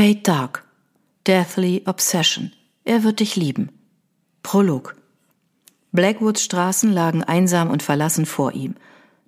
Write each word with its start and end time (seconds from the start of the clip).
Kate 0.00 0.22
Dark. 0.22 0.64
Deathly 1.26 1.82
Obsession. 1.84 2.52
Er 2.86 3.04
wird 3.04 3.20
dich 3.20 3.36
lieben. 3.36 3.68
Prolog. 4.42 4.96
Blackwoods 5.92 6.42
Straßen 6.42 6.90
lagen 6.90 7.22
einsam 7.22 7.68
und 7.68 7.82
verlassen 7.82 8.24
vor 8.24 8.54
ihm. 8.54 8.76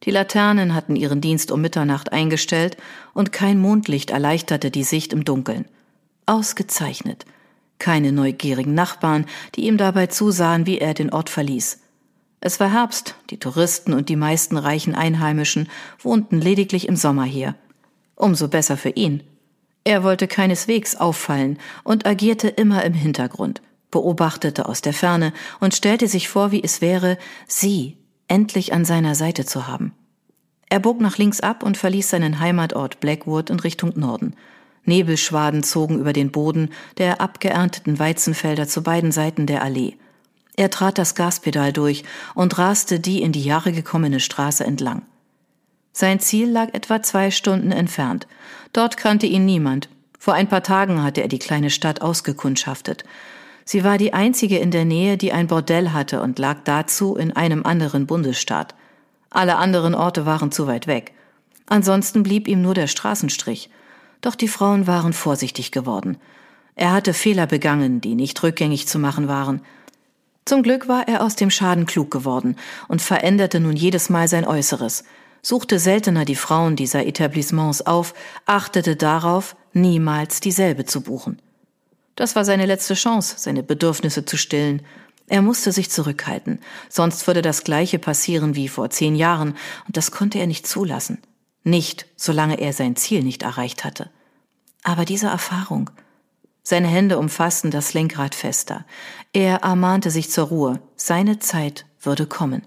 Die 0.04 0.10
Laternen 0.10 0.74
hatten 0.74 0.96
ihren 0.96 1.20
Dienst 1.20 1.52
um 1.52 1.60
Mitternacht 1.60 2.10
eingestellt 2.10 2.78
und 3.12 3.32
kein 3.32 3.58
Mondlicht 3.58 4.08
erleichterte 4.08 4.70
die 4.70 4.82
Sicht 4.82 5.12
im 5.12 5.26
Dunkeln. 5.26 5.66
Ausgezeichnet. 6.24 7.26
Keine 7.78 8.10
neugierigen 8.10 8.72
Nachbarn, 8.72 9.26
die 9.54 9.66
ihm 9.66 9.76
dabei 9.76 10.06
zusahen, 10.06 10.64
wie 10.64 10.78
er 10.78 10.94
den 10.94 11.12
Ort 11.12 11.28
verließ. 11.28 11.80
Es 12.40 12.60
war 12.60 12.72
Herbst, 12.72 13.14
die 13.28 13.38
Touristen 13.38 13.92
und 13.92 14.08
die 14.08 14.16
meisten 14.16 14.56
reichen 14.56 14.94
Einheimischen 14.94 15.68
wohnten 15.98 16.40
lediglich 16.40 16.88
im 16.88 16.96
Sommer 16.96 17.24
hier. 17.24 17.56
Umso 18.14 18.48
besser 18.48 18.78
für 18.78 18.88
ihn. 18.88 19.22
Er 19.84 20.04
wollte 20.04 20.28
keineswegs 20.28 20.96
auffallen 20.96 21.58
und 21.82 22.06
agierte 22.06 22.48
immer 22.48 22.84
im 22.84 22.94
Hintergrund, 22.94 23.62
beobachtete 23.90 24.66
aus 24.66 24.80
der 24.80 24.92
Ferne 24.92 25.32
und 25.60 25.74
stellte 25.74 26.06
sich 26.06 26.28
vor, 26.28 26.52
wie 26.52 26.62
es 26.62 26.80
wäre, 26.80 27.18
sie 27.48 27.96
endlich 28.28 28.72
an 28.72 28.84
seiner 28.84 29.14
Seite 29.14 29.44
zu 29.44 29.66
haben. 29.66 29.92
Er 30.68 30.80
bog 30.80 31.00
nach 31.00 31.18
links 31.18 31.40
ab 31.40 31.62
und 31.62 31.76
verließ 31.76 32.08
seinen 32.08 32.40
Heimatort 32.40 33.00
Blackwood 33.00 33.50
in 33.50 33.60
Richtung 33.60 33.92
Norden. 33.96 34.34
Nebelschwaden 34.84 35.62
zogen 35.62 35.98
über 35.98 36.12
den 36.12 36.32
Boden 36.32 36.70
der 36.96 37.20
abgeernteten 37.20 37.98
Weizenfelder 37.98 38.66
zu 38.66 38.82
beiden 38.82 39.12
Seiten 39.12 39.46
der 39.46 39.62
Allee. 39.62 39.96
Er 40.56 40.70
trat 40.70 40.98
das 40.98 41.14
Gaspedal 41.14 41.72
durch 41.72 42.04
und 42.34 42.56
raste 42.58 43.00
die 43.00 43.20
in 43.20 43.32
die 43.32 43.44
Jahre 43.44 43.72
gekommene 43.72 44.20
Straße 44.20 44.64
entlang. 44.64 45.02
Sein 45.92 46.20
Ziel 46.20 46.50
lag 46.50 46.72
etwa 46.72 47.02
zwei 47.02 47.30
Stunden 47.30 47.70
entfernt. 47.70 48.26
Dort 48.72 48.96
kannte 48.96 49.26
ihn 49.26 49.44
niemand. 49.44 49.88
Vor 50.18 50.34
ein 50.34 50.48
paar 50.48 50.62
Tagen 50.62 51.02
hatte 51.02 51.20
er 51.20 51.28
die 51.28 51.38
kleine 51.38 51.70
Stadt 51.70 52.00
ausgekundschaftet. 52.00 53.04
Sie 53.64 53.84
war 53.84 53.98
die 53.98 54.12
einzige 54.12 54.58
in 54.58 54.70
der 54.70 54.84
Nähe, 54.84 55.16
die 55.16 55.32
ein 55.32 55.46
Bordell 55.46 55.90
hatte 55.90 56.22
und 56.22 56.38
lag 56.38 56.58
dazu 56.64 57.16
in 57.16 57.32
einem 57.32 57.64
anderen 57.64 58.06
Bundesstaat. 58.06 58.74
Alle 59.30 59.56
anderen 59.56 59.94
Orte 59.94 60.26
waren 60.26 60.50
zu 60.50 60.66
weit 60.66 60.86
weg. 60.86 61.12
Ansonsten 61.66 62.22
blieb 62.22 62.48
ihm 62.48 62.62
nur 62.62 62.74
der 62.74 62.86
Straßenstrich. 62.86 63.70
Doch 64.20 64.34
die 64.34 64.48
Frauen 64.48 64.86
waren 64.86 65.12
vorsichtig 65.12 65.72
geworden. 65.72 66.16
Er 66.74 66.92
hatte 66.92 67.14
Fehler 67.14 67.46
begangen, 67.46 68.00
die 68.00 68.14
nicht 68.14 68.42
rückgängig 68.42 68.88
zu 68.88 68.98
machen 68.98 69.28
waren. 69.28 69.60
Zum 70.44 70.62
Glück 70.62 70.88
war 70.88 71.06
er 71.06 71.22
aus 71.22 71.36
dem 71.36 71.50
Schaden 71.50 71.86
klug 71.86 72.10
geworden 72.10 72.56
und 72.88 73.00
veränderte 73.00 73.60
nun 73.60 73.76
jedes 73.76 74.10
Mal 74.10 74.26
sein 74.26 74.46
Äußeres, 74.46 75.04
suchte 75.42 75.78
seltener 75.78 76.24
die 76.24 76.36
Frauen 76.36 76.76
dieser 76.76 77.04
Etablissements 77.04 77.82
auf, 77.82 78.14
achtete 78.46 78.96
darauf, 78.96 79.56
niemals 79.72 80.40
dieselbe 80.40 80.84
zu 80.84 81.02
buchen. 81.02 81.42
Das 82.14 82.36
war 82.36 82.44
seine 82.44 82.66
letzte 82.66 82.94
Chance, 82.94 83.34
seine 83.38 83.62
Bedürfnisse 83.62 84.24
zu 84.24 84.36
stillen. 84.36 84.82
Er 85.26 85.42
musste 85.42 85.72
sich 85.72 85.90
zurückhalten, 85.90 86.60
sonst 86.88 87.26
würde 87.26 87.42
das 87.42 87.64
gleiche 87.64 87.98
passieren 87.98 88.54
wie 88.54 88.68
vor 88.68 88.90
zehn 88.90 89.14
Jahren, 89.16 89.56
und 89.86 89.96
das 89.96 90.10
konnte 90.10 90.38
er 90.38 90.46
nicht 90.46 90.66
zulassen. 90.66 91.18
Nicht, 91.64 92.06
solange 92.16 92.60
er 92.60 92.72
sein 92.72 92.96
Ziel 92.96 93.22
nicht 93.22 93.42
erreicht 93.42 93.84
hatte. 93.84 94.10
Aber 94.82 95.04
diese 95.04 95.28
Erfahrung, 95.28 95.90
seine 96.64 96.88
Hände 96.88 97.18
umfassten 97.18 97.70
das 97.70 97.92
Lenkrad 97.92 98.34
fester. 98.34 98.84
Er 99.32 99.58
ermahnte 99.58 100.10
sich 100.10 100.30
zur 100.30 100.46
Ruhe. 100.46 100.80
Seine 100.96 101.38
Zeit 101.38 101.86
würde 102.00 102.26
kommen. 102.26 102.62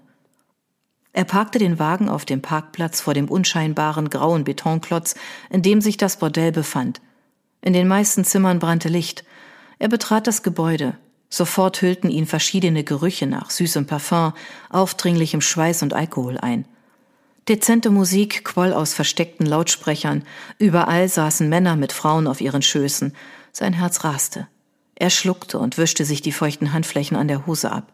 Er 1.16 1.24
parkte 1.24 1.58
den 1.58 1.78
Wagen 1.78 2.10
auf 2.10 2.26
dem 2.26 2.42
Parkplatz 2.42 3.00
vor 3.00 3.14
dem 3.14 3.30
unscheinbaren 3.30 4.10
grauen 4.10 4.44
Betonklotz, 4.44 5.14
in 5.48 5.62
dem 5.62 5.80
sich 5.80 5.96
das 5.96 6.18
Bordell 6.18 6.52
befand. 6.52 7.00
In 7.62 7.72
den 7.72 7.88
meisten 7.88 8.22
Zimmern 8.22 8.58
brannte 8.58 8.90
Licht. 8.90 9.24
Er 9.78 9.88
betrat 9.88 10.26
das 10.26 10.42
Gebäude. 10.42 10.98
Sofort 11.30 11.80
hüllten 11.80 12.10
ihn 12.10 12.26
verschiedene 12.26 12.84
Gerüche 12.84 13.26
nach 13.26 13.48
süßem 13.48 13.86
Parfum, 13.86 14.34
aufdringlichem 14.68 15.40
Schweiß 15.40 15.82
und 15.82 15.94
Alkohol 15.94 16.36
ein. 16.36 16.66
Dezente 17.48 17.88
Musik 17.88 18.44
quoll 18.44 18.74
aus 18.74 18.92
versteckten 18.92 19.46
Lautsprechern, 19.46 20.22
überall 20.58 21.08
saßen 21.08 21.48
Männer 21.48 21.76
mit 21.76 21.92
Frauen 21.92 22.26
auf 22.26 22.42
ihren 22.42 22.60
Schößen, 22.60 23.14
sein 23.52 23.72
Herz 23.72 24.04
raste. 24.04 24.48
Er 24.94 25.08
schluckte 25.08 25.58
und 25.60 25.78
wischte 25.78 26.04
sich 26.04 26.20
die 26.20 26.32
feuchten 26.32 26.74
Handflächen 26.74 27.16
an 27.16 27.28
der 27.28 27.46
Hose 27.46 27.72
ab. 27.72 27.90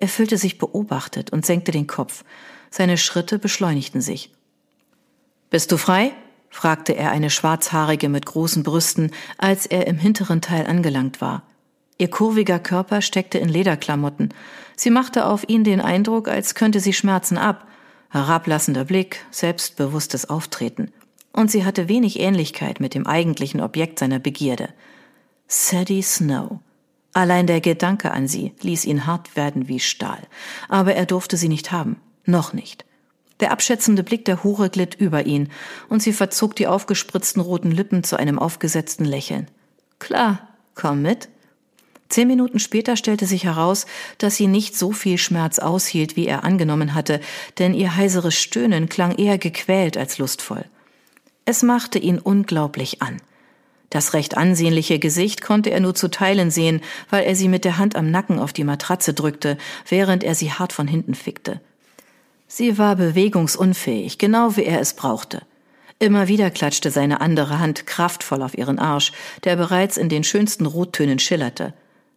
Er 0.00 0.08
fühlte 0.08 0.36
sich 0.36 0.58
beobachtet 0.58 1.30
und 1.30 1.46
senkte 1.46 1.70
den 1.70 1.86
Kopf. 1.86 2.24
Seine 2.70 2.98
Schritte 2.98 3.38
beschleunigten 3.38 4.00
sich. 4.00 4.32
Bist 5.50 5.70
du 5.72 5.76
frei? 5.76 6.12
fragte 6.48 6.96
er 6.96 7.12
eine 7.12 7.30
Schwarzhaarige 7.30 8.08
mit 8.08 8.26
großen 8.26 8.64
Brüsten, 8.64 9.12
als 9.38 9.66
er 9.66 9.86
im 9.86 9.98
hinteren 9.98 10.40
Teil 10.40 10.66
angelangt 10.66 11.20
war. 11.20 11.44
Ihr 11.96 12.10
kurviger 12.10 12.58
Körper 12.58 13.02
steckte 13.02 13.38
in 13.38 13.48
Lederklamotten. 13.48 14.34
Sie 14.74 14.90
machte 14.90 15.26
auf 15.26 15.48
ihn 15.48 15.62
den 15.62 15.80
Eindruck, 15.80 16.26
als 16.26 16.56
könnte 16.56 16.80
sie 16.80 16.92
Schmerzen 16.92 17.38
ab. 17.38 17.68
Herablassender 18.08 18.84
Blick, 18.84 19.24
selbstbewusstes 19.30 20.28
Auftreten 20.28 20.90
und 21.32 21.50
sie 21.50 21.64
hatte 21.64 21.88
wenig 21.88 22.20
Ähnlichkeit 22.20 22.80
mit 22.80 22.94
dem 22.94 23.06
eigentlichen 23.06 23.60
Objekt 23.60 23.98
seiner 23.98 24.18
Begierde. 24.18 24.70
Sadie 25.46 26.02
Snow. 26.02 26.60
Allein 27.12 27.46
der 27.46 27.60
Gedanke 27.60 28.12
an 28.12 28.28
sie 28.28 28.52
ließ 28.60 28.84
ihn 28.84 29.06
hart 29.06 29.36
werden 29.36 29.68
wie 29.68 29.80
Stahl, 29.80 30.22
aber 30.68 30.94
er 30.94 31.06
durfte 31.06 31.36
sie 31.36 31.48
nicht 31.48 31.72
haben, 31.72 31.96
noch 32.24 32.52
nicht. 32.52 32.84
Der 33.40 33.52
abschätzende 33.52 34.02
Blick 34.02 34.24
der 34.26 34.44
Hure 34.44 34.70
glitt 34.70 34.94
über 34.94 35.26
ihn, 35.26 35.48
und 35.88 36.02
sie 36.02 36.12
verzog 36.12 36.54
die 36.56 36.66
aufgespritzten 36.66 37.40
roten 37.40 37.70
Lippen 37.70 38.04
zu 38.04 38.18
einem 38.18 38.38
aufgesetzten 38.38 39.04
Lächeln. 39.04 39.48
Klar, 39.98 40.48
komm 40.74 41.02
mit. 41.02 41.28
Zehn 42.10 42.28
Minuten 42.28 42.58
später 42.58 42.96
stellte 42.96 43.26
sich 43.26 43.44
heraus, 43.44 43.86
dass 44.18 44.36
sie 44.36 44.46
nicht 44.46 44.76
so 44.76 44.92
viel 44.92 45.16
Schmerz 45.16 45.58
aushielt, 45.58 46.16
wie 46.16 46.26
er 46.26 46.44
angenommen 46.44 46.94
hatte, 46.94 47.20
denn 47.58 47.72
ihr 47.72 47.96
heiseres 47.96 48.34
Stöhnen 48.34 48.88
klang 48.88 49.14
eher 49.14 49.38
gequält 49.38 49.96
als 49.96 50.18
lustvoll. 50.18 50.64
Es 51.44 51.62
machte 51.62 51.98
ihn 51.98 52.18
unglaublich 52.18 53.00
an. 53.00 53.22
Das 53.90 54.14
recht 54.14 54.36
ansehnliche 54.36 55.00
Gesicht 55.00 55.42
konnte 55.42 55.70
er 55.70 55.80
nur 55.80 55.96
zu 55.96 56.08
Teilen 56.08 56.50
sehen, 56.52 56.80
weil 57.10 57.24
er 57.24 57.34
sie 57.34 57.48
mit 57.48 57.64
der 57.64 57.76
Hand 57.76 57.96
am 57.96 58.10
Nacken 58.10 58.38
auf 58.38 58.52
die 58.52 58.64
Matratze 58.64 59.12
drückte, 59.14 59.58
während 59.88 60.22
er 60.22 60.36
sie 60.36 60.52
hart 60.52 60.72
von 60.72 60.86
hinten 60.86 61.16
fickte. 61.16 61.60
Sie 62.46 62.78
war 62.78 62.96
bewegungsunfähig, 62.96 64.18
genau 64.18 64.56
wie 64.56 64.64
er 64.64 64.80
es 64.80 64.94
brauchte. 64.94 65.42
Immer 65.98 66.28
wieder 66.28 66.50
klatschte 66.50 66.90
seine 66.90 67.20
andere 67.20 67.58
Hand 67.58 67.86
kraftvoll 67.86 68.42
auf 68.42 68.56
ihren 68.56 68.78
Arsch, 68.78 69.12
der 69.44 69.56
bereits 69.56 69.96
in 69.96 70.08
den 70.08 70.24
schönsten 70.24 70.66
Rottönen 70.66 71.18
schillerte. 71.18 71.74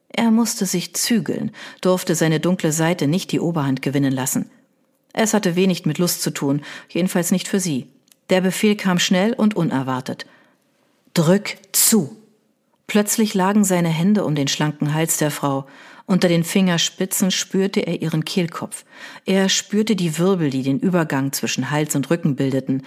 Er 0.09 0.31
musste 0.31 0.67
sich 0.67 0.93
zügeln, 0.93 1.51
durfte 1.81 2.13
seine 2.15 2.39
dunkle 2.39 2.71
Seite 2.71 3.07
nicht 3.07 3.31
die 3.31 3.39
Oberhand 3.39 3.81
gewinnen 3.81 4.13
lassen. 4.13 4.49
Es 5.11 5.33
hatte 5.33 5.55
wenig 5.55 5.85
mit 5.85 5.97
Lust 5.97 6.21
zu 6.21 6.31
tun, 6.31 6.61
jedenfalls 6.87 7.31
nicht 7.31 7.47
für 7.47 7.59
sie. 7.59 7.87
Der 8.29 8.41
Befehl 8.41 8.75
kam 8.75 8.99
schnell 8.99 9.33
und 9.33 9.55
unerwartet. 9.55 10.25
Drück 11.13 11.57
zu. 11.71 12.17
Plötzlich 12.87 13.35
lagen 13.35 13.63
seine 13.63 13.89
Hände 13.89 14.25
um 14.25 14.33
den 14.33 14.47
schlanken 14.47 14.93
Hals 14.93 15.17
der 15.17 15.29
Frau. 15.29 15.67
Unter 16.05 16.27
den 16.27 16.43
Fingerspitzen 16.43 17.29
spürte 17.29 17.81
er 17.81 18.01
ihren 18.01 18.25
Kehlkopf. 18.25 18.83
Er 19.25 19.47
spürte 19.47 19.95
die 19.95 20.17
Wirbel, 20.17 20.49
die 20.49 20.63
den 20.63 20.79
Übergang 20.79 21.31
zwischen 21.31 21.69
Hals 21.69 21.95
und 21.95 22.09
Rücken 22.09 22.35
bildeten. 22.35 22.83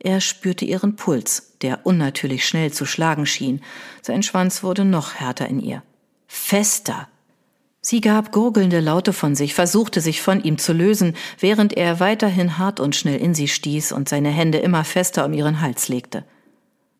Er 0.00 0.20
spürte 0.20 0.64
ihren 0.64 0.96
Puls, 0.96 1.54
der 1.62 1.86
unnatürlich 1.86 2.46
schnell 2.46 2.72
zu 2.72 2.84
schlagen 2.84 3.26
schien. 3.26 3.62
Sein 4.02 4.22
Schwanz 4.22 4.62
wurde 4.62 4.84
noch 4.84 5.14
härter 5.14 5.46
in 5.46 5.60
ihr. 5.60 5.82
Fester, 6.26 7.08
Sie 7.80 8.00
gab 8.00 8.32
gurgelnde 8.32 8.80
Laute 8.80 9.12
von 9.12 9.34
sich, 9.34 9.54
versuchte 9.54 10.00
sich 10.00 10.20
von 10.20 10.42
ihm 10.42 10.58
zu 10.58 10.72
lösen, 10.72 11.14
während 11.38 11.74
er 11.74 12.00
weiterhin 12.00 12.58
hart 12.58 12.80
und 12.80 12.96
schnell 12.96 13.18
in 13.18 13.34
sie 13.34 13.48
stieß 13.48 13.92
und 13.92 14.08
seine 14.08 14.30
Hände 14.30 14.58
immer 14.58 14.84
fester 14.84 15.24
um 15.24 15.32
ihren 15.32 15.60
Hals 15.60 15.88
legte. 15.88 16.24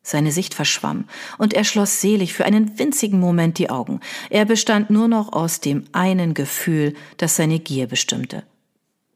Seine 0.08 0.32
Sicht 0.32 0.54
verschwamm, 0.54 1.04
und 1.36 1.52
er 1.52 1.64
schloss 1.64 2.00
selig 2.00 2.32
für 2.32 2.46
einen 2.46 2.78
winzigen 2.78 3.20
Moment 3.20 3.58
die 3.58 3.68
Augen. 3.68 4.00
Er 4.30 4.46
bestand 4.46 4.88
nur 4.88 5.06
noch 5.06 5.34
aus 5.34 5.60
dem 5.60 5.84
einen 5.92 6.32
Gefühl, 6.32 6.94
das 7.18 7.36
seine 7.36 7.58
Gier 7.58 7.86
bestimmte. 7.86 8.42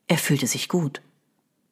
Er 0.07 0.19
fühlte 0.19 0.47
sich 0.47 0.69
gut. 0.69 1.01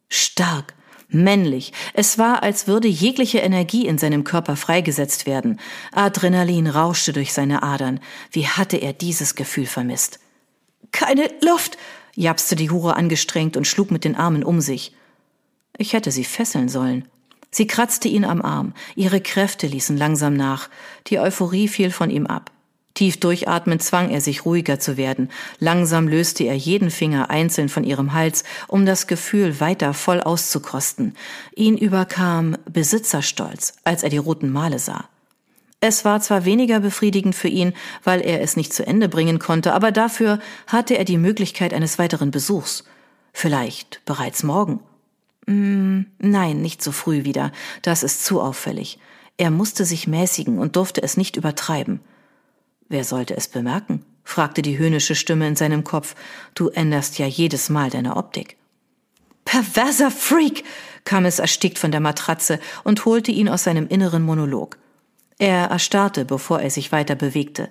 Stark, 0.09 0.73
männlich. 1.11 1.75
Es 1.93 2.17
war, 2.17 2.43
als 2.43 2.67
würde 2.67 2.89
jegliche 2.89 3.41
Energie 3.41 3.87
in 3.87 3.99
seinem 3.99 4.25
Körper 4.25 4.57
freigesetzt 4.57 5.27
werden. 5.27 5.61
Adrenalin 5.93 6.67
rauschte 6.67 7.13
durch 7.13 7.35
seine 7.35 7.63
Adern. 7.63 8.01
Wie 8.33 8.47
hatte 8.47 8.79
er 8.79 8.95
dieses 8.95 9.35
Gefühl 9.35 9.67
vermisst? 9.67 10.19
Keine 10.93 11.29
Luft, 11.43 11.77
japste 12.15 12.57
die 12.57 12.71
Hure 12.71 12.97
angestrengt 12.97 13.59
und 13.59 13.67
schlug 13.67 13.91
mit 13.91 14.05
den 14.05 14.17
Armen 14.17 14.45
um 14.45 14.63
sich. 14.63 14.95
Ich 15.77 15.93
hätte 15.93 16.11
sie 16.11 16.25
fesseln 16.25 16.71
sollen. 16.71 17.07
Sie 17.51 17.67
kratzte 17.67 18.09
ihn 18.09 18.25
am 18.25 18.43
Arm, 18.43 18.75
ihre 18.95 19.21
Kräfte 19.21 19.67
ließen 19.67 19.97
langsam 19.97 20.35
nach, 20.35 20.69
die 21.09 21.19
Euphorie 21.19 21.69
fiel 21.69 21.91
von 21.91 22.11
ihm 22.11 22.27
ab. 22.27 22.51
Tief 22.95 23.19
durchatmend 23.19 23.83
zwang 23.83 24.11
er 24.11 24.21
sich 24.21 24.45
ruhiger 24.45 24.79
zu 24.79 24.97
werden. 24.97 25.31
Langsam 25.59 26.09
löste 26.09 26.45
er 26.45 26.55
jeden 26.55 26.91
Finger 26.91 27.31
einzeln 27.31 27.69
von 27.69 27.85
ihrem 27.85 28.13
Hals, 28.13 28.45
um 28.69 28.85
das 28.85 29.07
Gefühl 29.07 29.61
weiter 29.61 29.95
voll 29.95 30.21
auszukosten. 30.21 31.15
Ihn 31.55 31.79
überkam 31.79 32.57
Besitzerstolz, 32.71 33.75
als 33.85 34.03
er 34.03 34.11
die 34.11 34.19
roten 34.19 34.51
Male 34.51 34.79
sah. 34.79 35.09
Es 35.81 36.05
war 36.05 36.21
zwar 36.21 36.45
weniger 36.45 36.81
befriedigend 36.81 37.35
für 37.35 37.49
ihn, 37.49 37.73
weil 38.05 38.21
er 38.21 38.43
es 38.43 38.57
nicht 38.57 38.75
zu 38.75 38.87
Ende 38.87 39.09
bringen 39.09 39.39
konnte, 39.39 39.73
aber 39.73 39.93
dafür 39.93 40.39
hatte 40.67 40.99
er 40.99 41.05
die 41.05 41.17
Möglichkeit 41.17 41.73
eines 41.73 41.99
weiteren 41.99 42.31
Besuchs. 42.31 42.85
Vielleicht 43.33 44.03
bereits 44.05 44.43
morgen. 44.43 44.81
Mm, 45.47 46.03
nein, 46.19 46.63
nicht 46.63 46.83
so 46.83 46.93
früh 46.93 47.25
wieder. 47.25 47.53
Das 47.83 48.03
ist 48.03 48.25
zu 48.25 48.41
auffällig. 48.41 48.99
Er 49.37 49.51
musste 49.51 49.85
sich 49.85 50.07
mäßigen 50.07 50.59
und 50.59 50.77
durfte 50.77 51.03
es 51.03 51.17
nicht 51.17 51.37
übertreiben. 51.37 52.01
Wer 52.89 53.05
sollte 53.05 53.37
es 53.37 53.49
bemerken? 53.49 54.05
fragte 54.23 54.63
die 54.63 54.79
höhnische 54.79 55.15
Stimme 55.15 55.49
in 55.49 55.57
seinem 55.57 55.83
Kopf. 55.83 56.15
Du 56.55 56.69
änderst 56.69 57.19
ja 57.19 57.27
jedes 57.27 57.71
Mal 57.71 57.91
deine 57.91 58.17
Optik. 58.17 58.57
Perverser 59.45 60.11
Freak! 60.11 60.65
kam 61.05 61.25
es 61.25 61.39
erstickt 61.39 61.79
von 61.79 61.91
der 61.91 62.01
Matratze 62.01 62.61
und 62.85 63.05
holte 63.05 63.33
ihn 63.33 63.49
aus 63.49 63.65
seinem 63.65 63.89
inneren 63.89 64.23
Monolog. 64.23 64.77
Er 65.39 65.69
erstarrte, 65.69 66.27
bevor 66.27 66.61
er 66.61 66.71
sich 66.71 66.93
weiter 66.93 67.15
bewegte. 67.15 67.71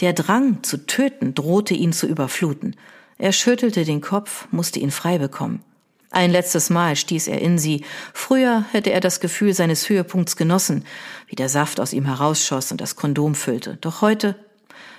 Der 0.00 0.12
Drang 0.12 0.62
zu 0.62 0.86
töten 0.86 1.34
drohte 1.34 1.74
ihn 1.74 1.92
zu 1.92 2.06
überfluten. 2.06 2.76
Er 3.18 3.32
schüttelte 3.32 3.84
den 3.84 4.00
Kopf, 4.00 4.46
musste 4.52 4.78
ihn 4.78 4.92
frei 4.92 5.18
bekommen. 5.18 5.64
Ein 6.10 6.30
letztes 6.30 6.70
Mal 6.70 6.96
stieß 6.96 7.28
er 7.28 7.40
in 7.40 7.58
sie. 7.58 7.84
Früher 8.14 8.64
hätte 8.72 8.90
er 8.90 9.00
das 9.00 9.20
Gefühl 9.20 9.52
seines 9.52 9.88
Höhepunkts 9.88 10.36
genossen, 10.36 10.84
wie 11.26 11.36
der 11.36 11.48
Saft 11.48 11.80
aus 11.80 11.92
ihm 11.92 12.06
herausschoss 12.06 12.72
und 12.72 12.80
das 12.80 12.96
Kondom 12.96 13.34
füllte. 13.34 13.76
Doch 13.80 14.00
heute, 14.00 14.36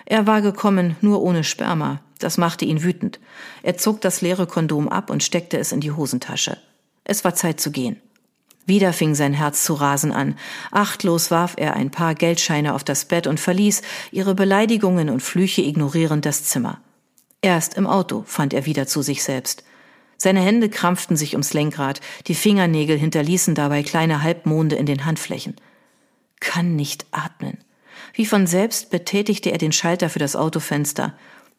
er 0.06 0.28
war 0.28 0.42
gekommen, 0.42 0.96
nur 1.02 1.22
ohne 1.22 1.44
Sperma. 1.44 2.02
Das 2.20 2.38
machte 2.38 2.66
ihn 2.66 2.84
wütend. 2.84 3.20
Er 3.64 3.78
zog 3.78 4.02
das 4.02 4.22
leere 4.22 4.46
Kondom 4.46 4.90
ab 4.90 5.10
und 5.10 5.24
steckte 5.24 5.58
es 5.58 5.72
in 5.72 5.82
die 5.82 5.92
Hosentasche. 5.92 6.58
Es 7.04 7.24
war 7.24 7.34
Zeit 7.34 7.60
zu 7.60 7.72
gehen. 7.72 8.00
Wieder 8.66 8.94
fing 8.94 9.16
sein 9.16 9.34
Herz 9.34 9.64
zu 9.64 9.74
rasen 9.74 10.12
an. 10.12 10.36
Achtlos 10.70 11.32
warf 11.32 11.56
er 11.58 11.76
ein 11.76 11.90
paar 11.90 12.14
Geldscheine 12.14 12.76
auf 12.76 12.84
das 12.84 13.06
Bett 13.06 13.26
und 13.26 13.40
verließ, 13.40 13.82
ihre 14.12 14.36
Beleidigungen 14.36 15.10
und 15.10 15.22
Flüche 15.22 15.62
ignorierend, 15.62 16.26
das 16.26 16.44
Zimmer. 16.44 16.80
Erst 17.42 17.76
im 17.76 17.88
Auto 17.88 18.24
fand 18.28 18.54
er 18.54 18.66
wieder 18.66 18.86
zu 18.86 19.02
sich 19.02 19.24
selbst. 19.24 19.64
Seine 20.22 20.42
Hände 20.42 20.70
krampften 20.70 21.16
sich 21.16 21.34
ums 21.34 21.54
Lenkrad, 21.54 22.02
die 22.28 22.36
Fingernägel 22.36 22.98
hinterließen 22.98 23.56
dabei 23.56 23.84
kleine 23.84 24.22
Halbmonde 24.22 24.76
in 24.76 24.86
den 24.86 25.06
Handflächen. 25.06 25.56
Kann 26.42 26.76
nicht 26.76 27.06
atmen. 27.12 27.58
Wie 28.14 28.26
von 28.26 28.46
selbst 28.46 28.90
betätigte 28.90 29.52
er 29.52 29.58
den 29.58 29.72
Schalter 29.72 30.10
für 30.10 30.20
das 30.20 30.36
Autofenster. 30.36 31.14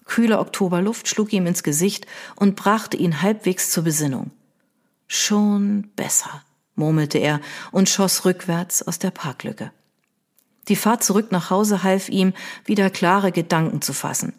Kühle 0.05 0.39
Oktoberluft 0.39 1.09
schlug 1.09 1.33
ihm 1.33 1.47
ins 1.47 1.62
Gesicht 1.62 2.07
und 2.37 2.55
brachte 2.55 2.99
ihn 2.99 3.23
halbwegs 3.23 3.71
zur 3.71 3.85
Besinnung. 3.85 4.31
Schon 5.07 5.89
besser 5.97 6.43
murmelte 6.75 7.19
er 7.19 7.41
und 7.73 7.89
schoss 7.89 8.27
rückwärts 8.27 8.83
aus 8.87 8.99
der 8.99 9.11
Parklücke. 9.11 9.73
Die 10.69 10.77
Fahrt 10.77 11.03
zurück 11.03 11.33
nach 11.33 11.49
Hause 11.49 11.83
half 11.83 12.09
ihm, 12.11 12.35
wieder 12.65 12.91
klare 12.91 13.33
Gedanken 13.33 13.81
zu 13.81 13.93
fassen. 13.93 14.35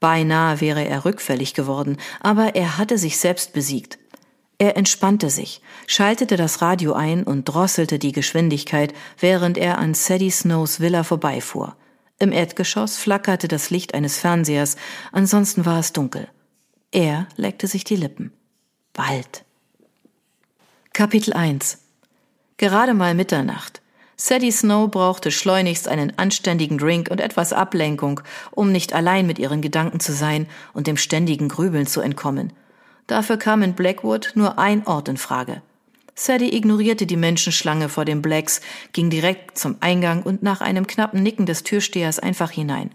Beinahe 0.00 0.60
wäre 0.60 0.84
er 0.84 1.04
rückfällig 1.04 1.54
geworden, 1.54 1.96
aber 2.20 2.54
er 2.54 2.78
hatte 2.78 2.98
sich 2.98 3.18
selbst 3.18 3.52
besiegt. 3.52 3.98
Er 4.58 4.76
entspannte 4.76 5.30
sich, 5.30 5.60
schaltete 5.86 6.36
das 6.36 6.62
Radio 6.62 6.92
ein 6.92 7.24
und 7.24 7.44
drosselte 7.44 7.98
die 7.98 8.12
Geschwindigkeit, 8.12 8.94
während 9.18 9.58
er 9.58 9.78
an 9.78 9.94
Sadie 9.94 10.30
Snows 10.30 10.80
Villa 10.80 11.02
vorbeifuhr. 11.02 11.76
Im 12.18 12.30
Erdgeschoss 12.30 12.96
flackerte 12.96 13.48
das 13.48 13.70
Licht 13.70 13.94
eines 13.94 14.18
Fernsehers, 14.18 14.76
ansonsten 15.10 15.66
war 15.66 15.80
es 15.80 15.92
dunkel. 15.92 16.28
Er 16.92 17.26
leckte 17.36 17.66
sich 17.66 17.82
die 17.82 17.96
Lippen. 17.96 18.32
Bald. 18.92 19.44
Kapitel 20.92 21.32
1 21.32 21.78
Gerade 22.56 22.94
mal 22.94 23.14
Mitternacht. 23.14 23.82
Sadie 24.16 24.52
Snow 24.52 24.88
brauchte 24.90 25.30
schleunigst 25.30 25.88
einen 25.88 26.16
anständigen 26.18 26.78
Drink 26.78 27.08
und 27.10 27.20
etwas 27.20 27.52
Ablenkung, 27.52 28.20
um 28.52 28.70
nicht 28.70 28.92
allein 28.92 29.26
mit 29.26 29.38
ihren 29.38 29.60
Gedanken 29.60 30.00
zu 30.00 30.12
sein 30.12 30.46
und 30.72 30.86
dem 30.86 30.96
ständigen 30.96 31.48
Grübeln 31.48 31.86
zu 31.86 32.00
entkommen. 32.00 32.52
Dafür 33.06 33.36
kam 33.36 33.62
in 33.62 33.74
Blackwood 33.74 34.32
nur 34.34 34.58
ein 34.58 34.86
Ort 34.86 35.08
in 35.08 35.16
Frage. 35.16 35.62
Sadie 36.14 36.54
ignorierte 36.56 37.06
die 37.06 37.16
Menschenschlange 37.16 37.88
vor 37.88 38.04
den 38.04 38.22
Blacks, 38.22 38.60
ging 38.92 39.10
direkt 39.10 39.58
zum 39.58 39.76
Eingang 39.80 40.22
und 40.22 40.44
nach 40.44 40.60
einem 40.60 40.86
knappen 40.86 41.22
Nicken 41.22 41.44
des 41.44 41.64
Türstehers 41.64 42.20
einfach 42.20 42.52
hinein. 42.52 42.90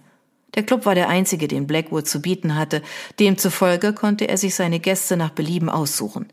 Der 0.56 0.64
Club 0.64 0.86
war 0.86 0.96
der 0.96 1.10
einzige, 1.10 1.48
den 1.48 1.68
Blackwood 1.68 2.08
zu 2.08 2.22
bieten 2.22 2.56
hatte, 2.56 2.82
demzufolge 3.20 3.94
konnte 3.94 4.28
er 4.28 4.38
sich 4.38 4.56
seine 4.56 4.80
Gäste 4.80 5.18
nach 5.18 5.32
Belieben 5.32 5.70
aussuchen. 5.70 6.32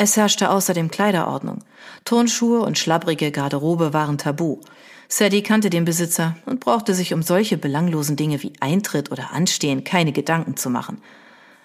Es 0.00 0.16
herrschte 0.16 0.50
außerdem 0.50 0.92
Kleiderordnung. 0.92 1.64
Turnschuhe 2.04 2.60
und 2.60 2.78
schlabbrige 2.78 3.32
Garderobe 3.32 3.92
waren 3.92 4.16
tabu. 4.16 4.60
Sadie 5.08 5.42
kannte 5.42 5.70
den 5.70 5.84
Besitzer 5.84 6.36
und 6.46 6.60
brauchte 6.60 6.94
sich 6.94 7.12
um 7.14 7.22
solche 7.22 7.58
belanglosen 7.58 8.14
Dinge 8.14 8.40
wie 8.44 8.52
Eintritt 8.60 9.10
oder 9.10 9.32
Anstehen 9.32 9.82
keine 9.82 10.12
Gedanken 10.12 10.56
zu 10.56 10.70
machen. 10.70 11.02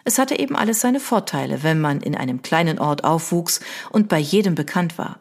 Es 0.03 0.17
hatte 0.17 0.39
eben 0.39 0.55
alles 0.55 0.81
seine 0.81 0.99
Vorteile, 0.99 1.61
wenn 1.61 1.79
man 1.79 2.01
in 2.01 2.15
einem 2.15 2.41
kleinen 2.41 2.79
Ort 2.79 3.03
aufwuchs 3.03 3.59
und 3.91 4.09
bei 4.09 4.17
jedem 4.17 4.55
bekannt 4.55 4.97
war. 4.97 5.19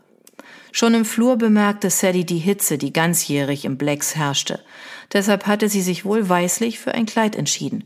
Schon 0.73 0.95
im 0.95 1.05
Flur 1.05 1.37
bemerkte 1.37 1.91
Sadie 1.91 2.25
die 2.25 2.39
Hitze, 2.39 2.79
die 2.79 2.95
ganzjährig 2.95 3.67
im 3.67 3.77
Blacks 3.77 4.17
herrschte. 4.17 4.61
Deshalb 5.13 5.47
hatte 5.47 5.69
sie 5.69 5.83
sich 5.83 6.07
wohl 6.07 6.31
weislich 6.31 6.79
für 6.79 6.95
ein 6.95 7.05
Kleid 7.05 7.37
entschieden. 7.37 7.85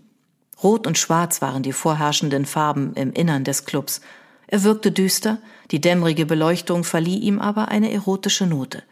Rot 0.63 0.87
und 0.87 0.99
Schwarz 0.99 1.43
waren 1.43 1.65
die 1.65 1.73
vorherrschenden 1.73 2.47
Farben 2.47 2.95
im 2.95 3.13
Innern 3.13 3.43
des 3.43 3.65
Clubs. 3.65 4.03
Er 4.47 4.63
wirkte 4.63 4.93
düster, 4.93 5.39
die 5.71 5.81
dämmerige 5.81 6.27
Beleuchtung 6.27 6.85
verlieh 6.85 7.19
ihm 7.19 7.41
aber 7.41 7.69
eine 7.69 7.93
erotische 7.93 8.47
Note. 8.47 8.83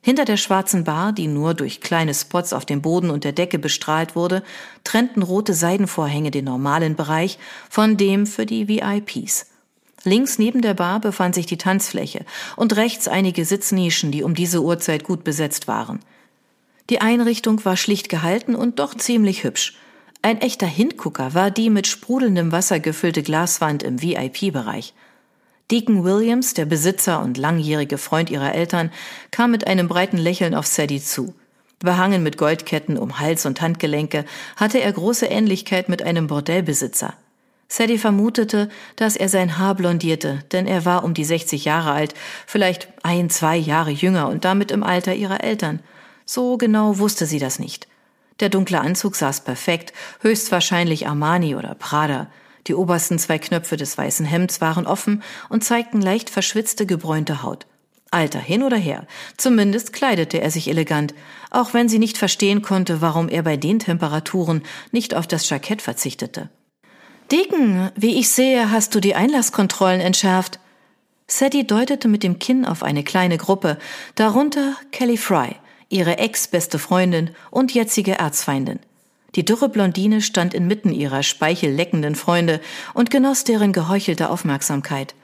Hinter 0.00 0.26
der 0.26 0.36
schwarzen 0.36 0.84
Bar, 0.84 1.12
die 1.12 1.26
nur 1.26 1.54
durch 1.54 1.80
kleine 1.80 2.12
Spots 2.12 2.52
auf 2.52 2.66
dem 2.66 2.82
Boden 2.82 3.08
und 3.08 3.24
der 3.24 3.32
Decke 3.32 3.58
bestrahlt 3.58 4.14
wurde, 4.14 4.42
trennten 4.84 5.22
rote 5.22 5.54
Seidenvorhänge 5.54 6.30
den 6.30 6.44
normalen 6.44 6.94
Bereich 6.94 7.38
von 7.70 7.96
dem 7.96 8.26
für 8.26 8.44
die 8.44 8.68
VIPs. 8.68 9.46
Links 10.04 10.38
neben 10.38 10.60
der 10.60 10.74
Bar 10.74 11.00
befand 11.00 11.34
sich 11.34 11.46
die 11.46 11.56
Tanzfläche 11.56 12.26
und 12.56 12.76
rechts 12.76 13.08
einige 13.08 13.46
Sitznischen, 13.46 14.12
die 14.12 14.22
um 14.22 14.34
diese 14.34 14.62
Uhrzeit 14.62 15.04
gut 15.04 15.24
besetzt 15.24 15.66
waren. 15.68 16.00
Die 16.90 17.00
Einrichtung 17.00 17.64
war 17.64 17.78
schlicht 17.78 18.10
gehalten 18.10 18.54
und 18.54 18.78
doch 18.78 18.94
ziemlich 18.94 19.44
hübsch. 19.44 19.74
Ein 20.24 20.40
echter 20.40 20.66
Hingucker 20.66 21.34
war 21.34 21.50
die 21.50 21.68
mit 21.68 21.86
sprudelndem 21.86 22.50
Wasser 22.50 22.80
gefüllte 22.80 23.22
Glaswand 23.22 23.82
im 23.82 24.00
VIP-Bereich. 24.00 24.94
Deacon 25.70 26.02
Williams, 26.02 26.54
der 26.54 26.64
Besitzer 26.64 27.20
und 27.20 27.36
langjährige 27.36 27.98
Freund 27.98 28.30
ihrer 28.30 28.54
Eltern, 28.54 28.90
kam 29.30 29.50
mit 29.50 29.66
einem 29.66 29.86
breiten 29.86 30.16
Lächeln 30.16 30.54
auf 30.54 30.66
Sadie 30.66 31.02
zu. 31.02 31.34
Behangen 31.78 32.22
mit 32.22 32.38
Goldketten 32.38 32.96
um 32.96 33.20
Hals 33.20 33.44
und 33.44 33.60
Handgelenke, 33.60 34.24
hatte 34.56 34.80
er 34.80 34.90
große 34.92 35.26
Ähnlichkeit 35.26 35.90
mit 35.90 36.00
einem 36.00 36.26
Bordellbesitzer. 36.26 37.12
Sadie 37.68 37.98
vermutete, 37.98 38.70
dass 38.96 39.16
er 39.16 39.28
sein 39.28 39.58
Haar 39.58 39.74
blondierte, 39.74 40.38
denn 40.52 40.66
er 40.66 40.86
war 40.86 41.04
um 41.04 41.12
die 41.12 41.26
60 41.26 41.66
Jahre 41.66 41.92
alt, 41.92 42.14
vielleicht 42.46 42.88
ein, 43.02 43.28
zwei 43.28 43.58
Jahre 43.58 43.90
jünger 43.90 44.30
und 44.30 44.46
damit 44.46 44.70
im 44.70 44.84
Alter 44.84 45.14
ihrer 45.14 45.44
Eltern. 45.44 45.80
So 46.24 46.56
genau 46.56 46.96
wusste 46.96 47.26
sie 47.26 47.38
das 47.38 47.58
nicht. 47.58 47.88
Der 48.40 48.48
dunkle 48.48 48.80
Anzug 48.80 49.14
saß 49.16 49.42
perfekt, 49.42 49.92
höchstwahrscheinlich 50.20 51.06
Armani 51.06 51.54
oder 51.54 51.74
Prada. 51.74 52.28
Die 52.66 52.74
obersten 52.74 53.18
zwei 53.18 53.38
Knöpfe 53.38 53.76
des 53.76 53.96
weißen 53.96 54.26
Hemds 54.26 54.60
waren 54.60 54.86
offen 54.86 55.22
und 55.48 55.64
zeigten 55.64 56.00
leicht 56.00 56.30
verschwitzte, 56.30 56.86
gebräunte 56.86 57.42
Haut. 57.42 57.66
Alter 58.10 58.38
hin 58.38 58.62
oder 58.62 58.76
her. 58.76 59.06
Zumindest 59.36 59.92
kleidete 59.92 60.40
er 60.40 60.50
sich 60.50 60.68
elegant, 60.68 61.14
auch 61.50 61.74
wenn 61.74 61.88
sie 61.88 61.98
nicht 61.98 62.16
verstehen 62.16 62.62
konnte, 62.62 63.00
warum 63.00 63.28
er 63.28 63.42
bei 63.42 63.56
den 63.56 63.80
Temperaturen 63.80 64.62
nicht 64.92 65.14
auf 65.14 65.26
das 65.26 65.48
Jackett 65.48 65.82
verzichtete. 65.82 66.48
Deacon, 67.30 67.90
wie 67.96 68.18
ich 68.18 68.30
sehe, 68.30 68.70
hast 68.70 68.94
du 68.94 69.00
die 69.00 69.14
Einlasskontrollen 69.14 70.00
entschärft. 70.00 70.60
Sadie 71.26 71.66
deutete 71.66 72.06
mit 72.06 72.22
dem 72.22 72.38
Kinn 72.38 72.64
auf 72.64 72.82
eine 72.82 73.02
kleine 73.02 73.38
Gruppe, 73.38 73.78
darunter 74.14 74.74
Kelly 74.92 75.16
Fry 75.16 75.56
ihre 75.94 76.18
ex-beste 76.18 76.78
Freundin 76.78 77.30
und 77.50 77.72
jetzige 77.72 78.18
Erzfeindin. 78.18 78.80
Die 79.36 79.44
dürre 79.44 79.68
Blondine 79.68 80.20
stand 80.20 80.52
inmitten 80.52 80.92
ihrer 80.92 81.22
speichelleckenden 81.22 82.16
Freunde 82.16 82.60
und 82.94 83.10
genoss 83.10 83.44
deren 83.44 83.72
geheuchelte 83.72 84.28
Aufmerksamkeit. 84.28 85.14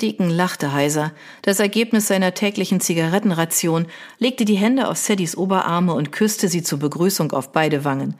Deacon 0.00 0.30
lachte 0.30 0.72
heiser. 0.72 1.12
Das 1.42 1.58
Ergebnis 1.58 2.06
seiner 2.06 2.32
täglichen 2.32 2.80
Zigarettenration 2.80 3.86
legte 4.18 4.44
die 4.44 4.54
Hände 4.54 4.88
auf 4.88 4.96
Saddys 4.96 5.36
Oberarme 5.36 5.92
und 5.94 6.12
küsste 6.12 6.48
sie 6.48 6.62
zur 6.62 6.78
Begrüßung 6.78 7.32
auf 7.32 7.50
beide 7.50 7.84
Wangen. 7.84 8.14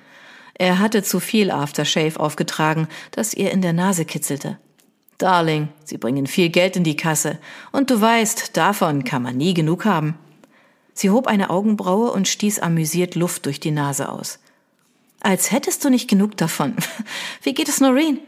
Er 0.55 0.81
hatte 0.81 1.05
zu 1.05 1.21
viel 1.21 1.53
Aftershave 1.53 2.19
aufgetragen, 2.19 2.89
das 3.13 3.35
ihr 3.35 3.53
in 3.53 3.63
der 3.63 3.73
Nase 3.73 4.05
kitzelte. 4.05 4.59
Darling, 5.19 5.69
sie 5.85 5.99
bringen 5.99 6.27
viel 6.27 6.49
Geld 6.49 6.77
in 6.77 6.83
die 6.83 6.97
Kasse, 6.97 7.39
und 7.71 7.91
du 7.91 8.01
weißt, 8.01 8.57
davon 8.57 9.05
kann 9.05 9.23
man 9.23 9.37
nie 9.37 9.55
genug 9.55 9.85
haben. 9.85 10.17
Sie 10.99 11.11
hob 11.11 11.29
eine 11.29 11.51
Augenbraue 11.51 12.11
und 12.11 12.27
stieß 12.27 12.59
amüsiert 12.59 13.15
Luft 13.15 13.47
durch 13.47 13.61
die 13.61 13.71
Nase 13.71 14.09
aus. 14.09 14.41
Als 15.21 15.53
hättest 15.53 15.85
du 15.85 15.91
nicht 15.91 16.11
genug 16.11 16.37
davon. 16.37 16.75
Wie 17.45 17.55
geht 17.55 17.69
es 17.69 17.81
Noreen? 17.81 18.19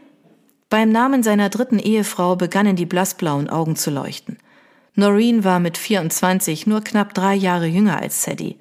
Beim 0.69 0.89
Namen 0.89 1.21
seiner 1.21 1.49
dritten 1.49 1.79
Ehefrau 1.79 2.37
begannen 2.37 2.77
die 2.77 2.85
blassblauen 2.85 3.49
Augen 3.49 3.75
zu 3.75 3.91
leuchten. 3.91 4.37
Noreen 4.95 5.43
war 5.43 5.59
mit 5.59 5.77
24 5.77 6.65
nur 6.65 6.81
knapp 6.81 7.13
drei 7.13 7.35
Jahre 7.35 7.65
jünger 7.65 7.99
als 7.99 8.23
Sadie. 8.23 8.57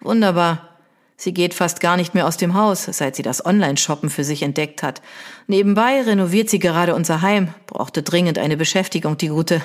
Wunderbar. 0.00 0.70
Sie 1.16 1.32
geht 1.32 1.54
fast 1.54 1.78
gar 1.78 1.96
nicht 1.96 2.12
mehr 2.12 2.26
aus 2.26 2.36
dem 2.36 2.54
Haus, 2.54 2.82
seit 2.90 3.14
sie 3.14 3.22
das 3.22 3.46
Online-Shoppen 3.46 4.10
für 4.10 4.24
sich 4.24 4.42
entdeckt 4.42 4.82
hat. 4.82 5.00
Nebenbei 5.46 6.02
renoviert 6.02 6.50
sie 6.50 6.58
gerade 6.58 6.96
unser 6.96 7.22
Heim, 7.22 7.54
brauchte 7.68 8.02
dringend 8.02 8.36
eine 8.36 8.56
Beschäftigung, 8.56 9.16
die 9.16 9.28
Gute. 9.28 9.62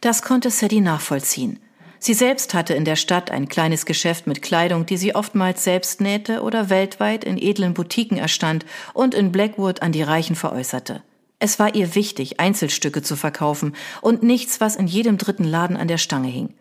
Das 0.00 0.22
konnte 0.22 0.50
Sadie 0.50 0.80
nachvollziehen. 0.80 1.60
Sie 1.98 2.14
selbst 2.14 2.54
hatte 2.54 2.74
in 2.74 2.84
der 2.84 2.96
Stadt 2.96 3.30
ein 3.30 3.48
kleines 3.48 3.86
Geschäft 3.86 4.26
mit 4.26 4.42
Kleidung, 4.42 4.86
die 4.86 4.96
sie 4.96 5.14
oftmals 5.14 5.64
selbst 5.64 6.00
nähte 6.00 6.42
oder 6.42 6.70
weltweit 6.70 7.24
in 7.24 7.38
edlen 7.38 7.74
Boutiquen 7.74 8.18
erstand 8.18 8.66
und 8.92 9.14
in 9.14 9.32
Blackwood 9.32 9.82
an 9.82 9.92
die 9.92 10.02
Reichen 10.02 10.36
veräußerte. 10.36 11.02
Es 11.38 11.58
war 11.58 11.74
ihr 11.74 11.94
wichtig, 11.94 12.40
Einzelstücke 12.40 13.02
zu 13.02 13.16
verkaufen 13.16 13.74
und 14.00 14.22
nichts, 14.22 14.60
was 14.60 14.76
in 14.76 14.86
jedem 14.86 15.18
dritten 15.18 15.44
Laden 15.44 15.76
an 15.76 15.88
der 15.88 15.98
Stange 15.98 16.28
hing. 16.28 16.54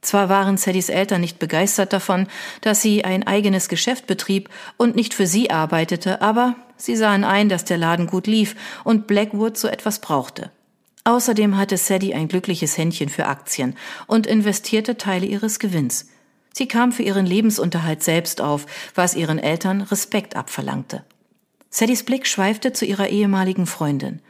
Zwar 0.00 0.28
waren 0.28 0.58
Saddys 0.58 0.90
Eltern 0.90 1.22
nicht 1.22 1.38
begeistert 1.38 1.92
davon, 1.92 2.26
dass 2.60 2.82
sie 2.82 3.04
ein 3.04 3.26
eigenes 3.26 3.68
Geschäft 3.68 4.06
betrieb 4.06 4.50
und 4.76 4.96
nicht 4.96 5.14
für 5.14 5.26
sie 5.26 5.50
arbeitete, 5.50 6.20
aber 6.20 6.56
sie 6.76 6.94
sahen 6.94 7.24
ein, 7.24 7.48
dass 7.48 7.64
der 7.64 7.78
Laden 7.78 8.06
gut 8.06 8.26
lief 8.26 8.54
und 8.84 9.06
Blackwood 9.06 9.56
so 9.56 9.66
etwas 9.66 10.00
brauchte. 10.00 10.50
Außerdem 11.04 11.56
hatte 11.58 11.76
Sadie 11.76 12.14
ein 12.14 12.28
glückliches 12.28 12.78
Händchen 12.78 13.10
für 13.10 13.26
Aktien 13.26 13.76
und 14.06 14.26
investierte 14.26 14.96
Teile 14.96 15.26
ihres 15.26 15.58
Gewinns. 15.58 16.08
Sie 16.54 16.66
kam 16.66 16.92
für 16.92 17.02
ihren 17.02 17.26
Lebensunterhalt 17.26 18.02
selbst 18.02 18.40
auf, 18.40 18.66
was 18.94 19.14
ihren 19.14 19.38
Eltern 19.38 19.82
Respekt 19.82 20.34
abverlangte. 20.34 21.04
Saddys 21.68 22.04
Blick 22.04 22.26
schweifte 22.26 22.72
zu 22.72 22.86
ihrer 22.86 23.08
ehemaligen 23.08 23.66
Freundin. 23.66 24.20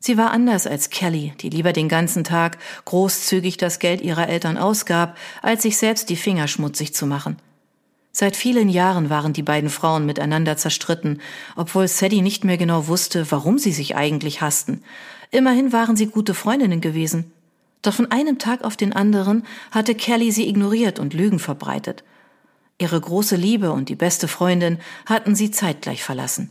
Sie 0.00 0.18
war 0.18 0.30
anders 0.30 0.66
als 0.66 0.90
Kelly, 0.90 1.34
die 1.40 1.50
lieber 1.50 1.72
den 1.72 1.88
ganzen 1.88 2.24
Tag 2.24 2.58
großzügig 2.86 3.58
das 3.58 3.78
Geld 3.78 4.00
ihrer 4.00 4.28
Eltern 4.28 4.56
ausgab, 4.56 5.16
als 5.42 5.62
sich 5.62 5.76
selbst 5.76 6.10
die 6.10 6.16
Finger 6.16 6.48
schmutzig 6.48 6.94
zu 6.94 7.06
machen. 7.06 7.36
Seit 8.12 8.34
vielen 8.34 8.68
Jahren 8.68 9.08
waren 9.08 9.32
die 9.32 9.42
beiden 9.42 9.70
Frauen 9.70 10.04
miteinander 10.04 10.56
zerstritten, 10.56 11.20
obwohl 11.54 11.86
Sadie 11.86 12.22
nicht 12.22 12.44
mehr 12.44 12.56
genau 12.56 12.88
wusste, 12.88 13.30
warum 13.30 13.58
sie 13.58 13.72
sich 13.72 13.94
eigentlich 13.94 14.40
hassten. 14.40 14.82
Immerhin 15.30 15.72
waren 15.72 15.96
sie 15.96 16.06
gute 16.06 16.34
Freundinnen 16.34 16.80
gewesen. 16.80 17.32
Doch 17.82 17.94
von 17.94 18.10
einem 18.10 18.38
Tag 18.38 18.62
auf 18.62 18.76
den 18.76 18.92
anderen 18.92 19.44
hatte 19.70 19.94
Kelly 19.94 20.32
sie 20.32 20.48
ignoriert 20.48 20.98
und 20.98 21.14
Lügen 21.14 21.38
verbreitet. 21.38 22.04
Ihre 22.78 23.00
große 23.00 23.36
Liebe 23.36 23.72
und 23.72 23.88
die 23.88 23.94
beste 23.94 24.28
Freundin 24.28 24.78
hatten 25.06 25.34
sie 25.34 25.50
zeitgleich 25.50 26.02
verlassen. 26.02 26.50